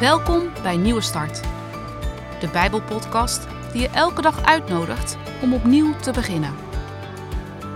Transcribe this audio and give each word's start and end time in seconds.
Welkom 0.00 0.50
bij 0.62 0.76
Nieuwe 0.76 1.00
Start, 1.00 1.42
de 2.40 2.48
Bijbelpodcast 2.52 3.46
die 3.72 3.80
je 3.80 3.88
elke 3.88 4.22
dag 4.22 4.44
uitnodigt 4.44 5.16
om 5.42 5.54
opnieuw 5.54 5.96
te 5.96 6.12
beginnen. 6.12 6.54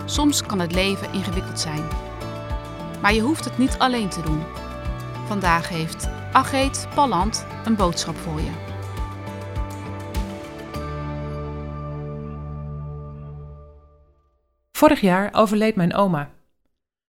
Soms 0.04 0.42
kan 0.42 0.58
het 0.58 0.72
leven 0.72 1.13
ingewikkeld 1.13 1.60
zijn, 1.60 1.88
maar 3.03 3.15
je 3.15 3.21
hoeft 3.21 3.45
het 3.45 3.58
niet 3.58 3.79
alleen 3.79 4.08
te 4.08 4.22
doen. 4.22 4.42
Vandaag 5.26 5.69
heeft 5.69 6.08
Ageet 6.33 6.88
Palland 6.95 7.47
een 7.65 7.76
boodschap 7.76 8.17
voor 8.17 8.41
je. 8.41 8.51
Vorig 14.72 15.01
jaar 15.01 15.29
overleed 15.33 15.77
mijn 15.77 15.95
oma. 15.95 16.30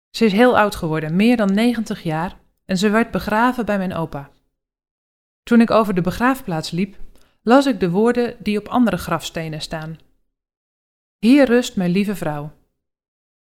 Ze 0.09 0.25
is 0.25 0.31
heel 0.31 0.57
oud 0.57 0.75
geworden, 0.75 1.15
meer 1.15 1.37
dan 1.37 1.53
90 1.53 2.03
jaar, 2.03 2.37
en 2.65 2.77
ze 2.77 2.89
werd 2.89 3.11
begraven 3.11 3.65
bij 3.65 3.77
mijn 3.77 3.93
opa. 3.93 4.31
Toen 5.43 5.61
ik 5.61 5.71
over 5.71 5.93
de 5.93 6.01
begraafplaats 6.01 6.71
liep, 6.71 6.97
las 7.41 7.65
ik 7.65 7.79
de 7.79 7.89
woorden 7.89 8.35
die 8.39 8.57
op 8.57 8.67
andere 8.67 8.97
grafstenen 8.97 9.61
staan. 9.61 9.97
Hier 11.19 11.45
rust 11.45 11.75
mijn 11.75 11.91
lieve 11.91 12.15
vrouw. 12.15 12.51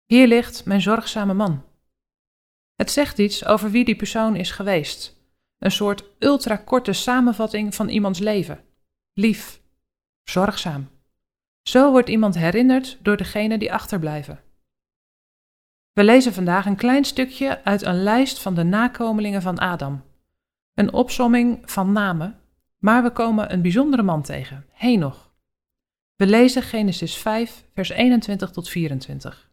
Hier 0.05 0.27
ligt 0.27 0.65
mijn 0.65 0.81
zorgzame 0.81 1.33
man. 1.33 1.63
Het 2.75 2.91
zegt 2.91 3.17
iets 3.17 3.45
over 3.45 3.71
wie 3.71 3.85
die 3.85 3.95
persoon 3.95 4.35
is 4.35 4.51
geweest. 4.51 5.15
Een 5.57 5.71
soort 5.71 6.03
ultrakorte 6.19 6.93
samenvatting 6.93 7.75
van 7.75 7.89
iemands 7.89 8.19
leven. 8.19 8.63
Lief, 9.13 9.61
zorgzaam. 10.23 10.89
Zo 11.61 11.91
wordt 11.91 12.09
iemand 12.09 12.35
herinnerd 12.35 12.97
door 13.01 13.17
degene 13.17 13.57
die 13.57 13.73
achterblijven. 13.73 14.43
We 15.93 16.03
lezen 16.03 16.33
vandaag 16.33 16.65
een 16.65 16.75
klein 16.75 17.05
stukje 17.05 17.63
uit 17.63 17.81
een 17.81 18.03
lijst 18.03 18.39
van 18.39 18.55
de 18.55 18.63
nakomelingen 18.63 19.41
van 19.41 19.57
Adam. 19.57 20.03
Een 20.77 20.93
opsomming 20.93 21.59
van 21.71 21.91
namen, 21.91 22.39
maar 22.77 23.03
we 23.03 23.09
komen 23.09 23.53
een 23.53 23.61
bijzondere 23.61 24.03
man 24.03 24.21
tegen, 24.21 24.65
Henoch. 24.71 25.31
We 26.15 26.25
lezen 26.25 26.61
Genesis 26.61 27.15
5, 27.15 27.63
vers 27.73 27.89
21 27.89 28.51
tot 28.51 28.69
24. 28.69 29.49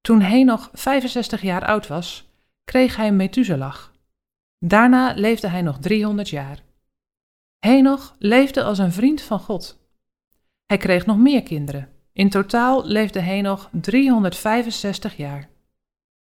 Toen 0.00 0.20
Henoch 0.20 0.70
65 0.72 1.42
jaar 1.42 1.66
oud 1.66 1.86
was, 1.86 2.28
kreeg 2.64 2.96
hij 2.96 3.12
Methuselah. 3.12 3.76
Daarna 4.58 5.12
leefde 5.16 5.48
hij 5.48 5.62
nog 5.62 5.78
300 5.78 6.28
jaar. 6.28 6.62
Henoch 7.58 8.14
leefde 8.18 8.62
als 8.62 8.78
een 8.78 8.92
vriend 8.92 9.20
van 9.20 9.40
God. 9.40 9.78
Hij 10.66 10.76
kreeg 10.76 11.06
nog 11.06 11.16
meer 11.16 11.42
kinderen. 11.42 11.88
In 12.12 12.30
totaal 12.30 12.86
leefde 12.86 13.20
Henoch 13.20 13.68
365 13.72 15.16
jaar. 15.16 15.48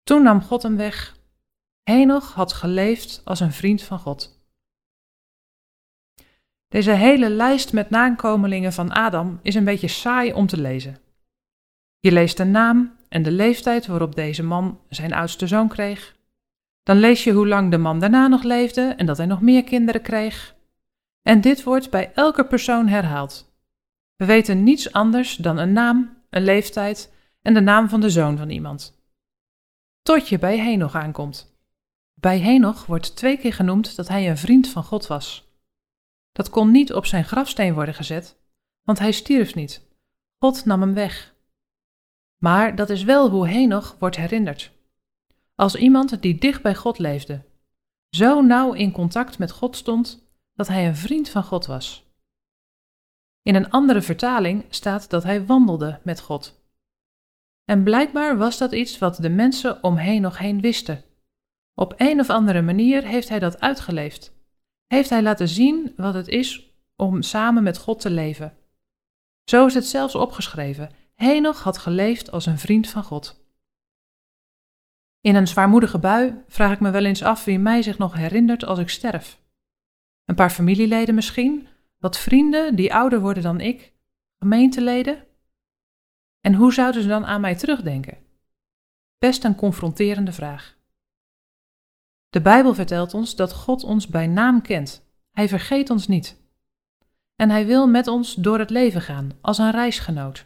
Toen 0.03 0.23
nam 0.23 0.41
God 0.41 0.63
hem 0.63 0.77
weg. 0.77 1.19
Henoch 1.83 2.33
had 2.33 2.53
geleefd 2.53 3.21
als 3.23 3.39
een 3.39 3.51
vriend 3.51 3.81
van 3.81 3.99
God. 3.99 4.39
Deze 6.67 6.91
hele 6.91 7.29
lijst 7.29 7.73
met 7.73 7.89
nakomelingen 7.89 8.73
van 8.73 8.91
Adam 8.91 9.39
is 9.41 9.55
een 9.55 9.63
beetje 9.63 9.88
saai 9.88 10.33
om 10.33 10.47
te 10.47 10.61
lezen. 10.61 10.97
Je 11.99 12.11
leest 12.11 12.38
de 12.38 12.43
naam 12.43 12.95
en 13.09 13.23
de 13.23 13.31
leeftijd 13.31 13.85
waarop 13.85 14.15
deze 14.15 14.43
man 14.43 14.79
zijn 14.89 15.13
oudste 15.13 15.47
zoon 15.47 15.67
kreeg. 15.67 16.15
Dan 16.83 16.97
lees 16.97 17.23
je 17.23 17.31
hoe 17.31 17.47
lang 17.47 17.71
de 17.71 17.77
man 17.77 17.99
daarna 17.99 18.27
nog 18.27 18.43
leefde 18.43 18.81
en 18.81 19.05
dat 19.05 19.17
hij 19.17 19.25
nog 19.25 19.41
meer 19.41 19.63
kinderen 19.63 20.01
kreeg. 20.01 20.55
En 21.21 21.41
dit 21.41 21.63
wordt 21.63 21.89
bij 21.89 22.11
elke 22.13 22.45
persoon 22.45 22.88
herhaald. 22.88 23.53
We 24.16 24.25
weten 24.25 24.63
niets 24.63 24.91
anders 24.91 25.35
dan 25.35 25.57
een 25.57 25.73
naam, 25.73 26.17
een 26.29 26.43
leeftijd 26.43 27.13
en 27.41 27.53
de 27.53 27.61
naam 27.61 27.89
van 27.89 28.01
de 28.01 28.09
zoon 28.09 28.38
van 28.38 28.49
iemand. 28.49 28.99
Tot 30.01 30.29
je 30.29 30.39
bij 30.39 30.57
Henoch 30.57 30.95
aankomt. 30.95 31.50
Bij 32.13 32.39
Henoch 32.39 32.85
wordt 32.85 33.15
twee 33.15 33.37
keer 33.37 33.53
genoemd 33.53 33.95
dat 33.95 34.07
hij 34.07 34.29
een 34.29 34.37
vriend 34.37 34.67
van 34.67 34.83
God 34.83 35.07
was. 35.07 35.49
Dat 36.31 36.49
kon 36.49 36.71
niet 36.71 36.93
op 36.93 37.05
zijn 37.05 37.25
grafsteen 37.25 37.73
worden 37.73 37.93
gezet, 37.93 38.37
want 38.83 38.99
hij 38.99 39.11
stierf 39.11 39.55
niet. 39.55 39.88
God 40.38 40.66
nam 40.66 40.81
hem 40.81 40.94
weg. 40.94 41.33
Maar 42.38 42.75
dat 42.75 42.89
is 42.89 43.03
wel 43.03 43.29
hoe 43.29 43.47
Henoch 43.47 43.95
wordt 44.00 44.16
herinnerd. 44.16 44.71
Als 45.55 45.75
iemand 45.75 46.21
die 46.21 46.35
dicht 46.35 46.61
bij 46.61 46.75
God 46.75 46.97
leefde, 46.97 47.45
zo 48.09 48.41
nauw 48.41 48.73
in 48.73 48.91
contact 48.91 49.38
met 49.38 49.51
God 49.51 49.75
stond 49.75 50.29
dat 50.53 50.67
hij 50.67 50.88
een 50.88 50.95
vriend 50.95 51.29
van 51.29 51.44
God 51.44 51.66
was. 51.66 52.09
In 53.41 53.55
een 53.55 53.69
andere 53.69 54.01
vertaling 54.01 54.66
staat 54.69 55.09
dat 55.09 55.23
hij 55.23 55.45
wandelde 55.45 56.00
met 56.03 56.21
God. 56.21 56.59
En 57.66 57.83
blijkbaar 57.83 58.38
was 58.38 58.57
dat 58.57 58.71
iets 58.71 58.97
wat 58.97 59.16
de 59.16 59.29
mensen 59.29 59.83
omheen 59.83 60.21
nog 60.21 60.38
heen 60.38 60.61
wisten. 60.61 61.03
Op 61.73 61.93
een 61.97 62.19
of 62.19 62.29
andere 62.29 62.61
manier 62.61 63.03
heeft 63.03 63.29
hij 63.29 63.39
dat 63.39 63.59
uitgeleefd. 63.59 64.33
Heeft 64.87 65.09
hij 65.09 65.21
laten 65.21 65.47
zien 65.47 65.93
wat 65.95 66.13
het 66.13 66.27
is 66.27 66.73
om 66.95 67.21
samen 67.21 67.63
met 67.63 67.77
God 67.77 67.99
te 67.99 68.09
leven. 68.09 68.57
Zo 69.43 69.65
is 69.65 69.73
het 69.73 69.85
zelfs 69.85 70.15
opgeschreven. 70.15 70.89
Henoch 71.15 71.63
had 71.63 71.77
geleefd 71.77 72.31
als 72.31 72.45
een 72.45 72.59
vriend 72.59 72.89
van 72.89 73.03
God. 73.03 73.45
In 75.21 75.35
een 75.35 75.47
zwaarmoedige 75.47 75.99
bui 75.99 76.43
vraag 76.47 76.71
ik 76.71 76.79
me 76.79 76.91
wel 76.91 77.05
eens 77.05 77.23
af 77.23 77.43
wie 77.43 77.59
mij 77.59 77.81
zich 77.81 77.97
nog 77.97 78.13
herinnert 78.13 78.65
als 78.65 78.79
ik 78.79 78.89
sterf. 78.89 79.41
Een 80.25 80.35
paar 80.35 80.49
familieleden 80.49 81.15
misschien, 81.15 81.67
wat 81.97 82.17
vrienden 82.17 82.75
die 82.75 82.93
ouder 82.93 83.19
worden 83.19 83.43
dan 83.43 83.59
ik, 83.59 83.93
gemeenteleden? 84.39 85.27
En 86.39 86.53
hoe 86.53 86.73
zouden 86.73 87.01
ze 87.01 87.07
dan 87.07 87.25
aan 87.25 87.41
mij 87.41 87.55
terugdenken? 87.55 88.17
Best 89.17 89.43
een 89.43 89.55
confronterende 89.55 90.31
vraag. 90.31 90.77
De 92.31 92.42
Bijbel 92.42 92.74
vertelt 92.74 93.14
ons 93.14 93.36
dat 93.36 93.53
God 93.53 93.84
ons 93.84 94.08
bij 94.08 94.28
naam 94.28 94.62
kent. 94.62 95.06
Hij 95.31 95.47
vergeet 95.47 95.90
ons 95.90 96.08
niet. 96.08 96.42
En 97.36 97.50
hij 97.50 97.66
wil 97.66 97.88
met 97.88 98.08
ons 98.08 98.34
door 98.34 98.59
het 98.59 98.69
leven 98.69 99.02
gaan, 99.02 99.31
als 99.42 99.58
een 99.58 99.72
reisgenoot. 99.72 100.46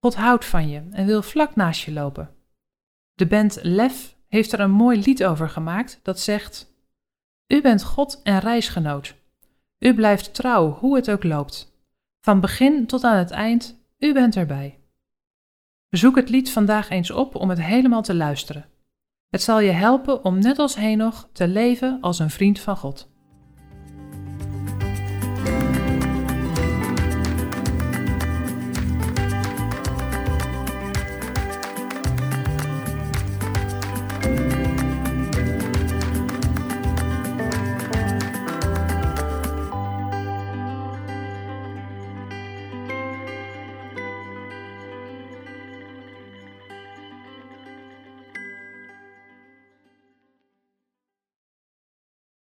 God 0.00 0.14
houdt 0.14 0.44
van 0.44 0.68
je 0.68 0.82
en 0.90 1.06
wil 1.06 1.22
vlak 1.22 1.56
naast 1.56 1.82
je 1.82 1.92
lopen. 1.92 2.34
De 3.14 3.26
band 3.26 3.58
Lef 3.62 4.16
heeft 4.26 4.52
er 4.52 4.60
een 4.60 4.70
mooi 4.70 5.02
lied 5.02 5.24
over 5.24 5.48
gemaakt 5.48 6.00
dat 6.02 6.20
zegt: 6.20 6.74
U 7.46 7.62
bent 7.62 7.82
God 7.82 8.20
en 8.22 8.38
reisgenoot. 8.38 9.14
U 9.78 9.94
blijft 9.94 10.34
trouw, 10.34 10.70
hoe 10.70 10.96
het 10.96 11.10
ook 11.10 11.24
loopt. 11.24 11.72
Van 12.20 12.40
begin 12.40 12.86
tot 12.86 13.04
aan 13.04 13.16
het 13.16 13.30
eind, 13.30 13.80
u 13.98 14.12
bent 14.12 14.36
erbij. 14.36 14.78
Zoek 15.88 16.16
het 16.16 16.28
lied 16.28 16.50
vandaag 16.50 16.88
eens 16.88 17.10
op 17.10 17.34
om 17.34 17.48
het 17.48 17.62
helemaal 17.62 18.02
te 18.02 18.14
luisteren. 18.14 18.64
Het 19.30 19.42
zal 19.42 19.60
je 19.60 19.70
helpen 19.70 20.24
om 20.24 20.38
net 20.38 20.58
als 20.58 20.74
Henoch 20.74 21.28
te 21.32 21.48
leven 21.48 21.98
als 22.00 22.18
een 22.18 22.30
vriend 22.30 22.60
van 22.60 22.76
God. 22.76 23.09